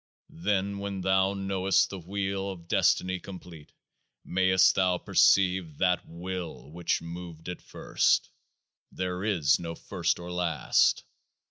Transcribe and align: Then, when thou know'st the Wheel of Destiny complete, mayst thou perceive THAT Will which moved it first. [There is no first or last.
Then, 0.39 0.79
when 0.79 1.01
thou 1.01 1.35
know'st 1.35 1.91
the 1.91 1.99
Wheel 1.99 2.49
of 2.49 2.67
Destiny 2.67 3.19
complete, 3.19 3.71
mayst 4.25 4.73
thou 4.73 4.97
perceive 4.97 5.77
THAT 5.77 6.07
Will 6.07 6.71
which 6.71 7.03
moved 7.03 7.47
it 7.47 7.61
first. 7.61 8.31
[There 8.91 9.23
is 9.23 9.59
no 9.59 9.75
first 9.75 10.17
or 10.17 10.31
last. 10.31 11.03